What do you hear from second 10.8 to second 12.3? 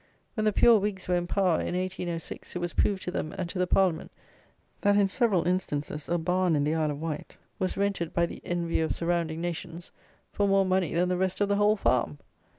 than the rest of the whole farm!